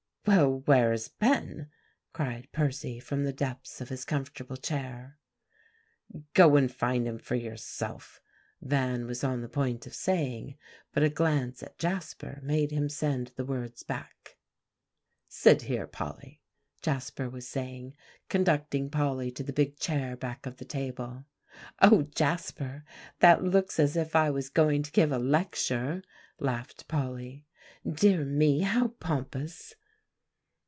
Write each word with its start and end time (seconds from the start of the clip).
"Well, 0.27 0.59
where 0.61 0.93
is 0.93 1.07
Ben?" 1.07 1.71
cried 2.13 2.49
Percy 2.51 2.99
from 2.99 3.23
the 3.23 3.33
depths 3.33 3.81
of 3.81 3.89
his 3.89 4.05
comfortable 4.05 4.55
chair. 4.55 5.17
"Go 6.35 6.55
and 6.57 6.71
find 6.71 7.07
him 7.07 7.17
for 7.17 7.33
yourself," 7.33 8.21
Van 8.61 9.07
was 9.07 9.23
on 9.23 9.41
the 9.41 9.49
point 9.49 9.87
of 9.87 9.95
saying, 9.95 10.57
but 10.93 11.01
a 11.01 11.09
glance 11.09 11.63
at 11.63 11.79
Jasper 11.79 12.39
made 12.43 12.69
him 12.69 12.87
send 12.87 13.29
the 13.35 13.43
words 13.43 13.81
back. 13.81 14.37
"Sit 15.27 15.63
here, 15.63 15.87
Polly," 15.87 16.39
Jasper 16.83 17.27
was 17.27 17.47
saying, 17.47 17.95
conducting 18.29 18.91
Polly 18.91 19.31
to 19.31 19.41
the 19.43 19.51
big 19.51 19.79
chair 19.79 20.15
back 20.15 20.45
of 20.45 20.57
the 20.57 20.65
table. 20.65 21.25
"O 21.81 22.03
Jasper! 22.03 22.85
that 23.21 23.43
looks 23.43 23.79
as 23.79 23.97
if 23.97 24.15
I 24.15 24.29
was 24.29 24.49
going 24.49 24.83
to 24.83 24.91
give 24.91 25.11
a 25.11 25.17
lecture," 25.19 26.03
laughed 26.39 26.87
Polly; 26.87 27.47
"dear 27.91 28.23
me, 28.23 28.59
how 28.61 28.89
pompous!" 28.99 29.75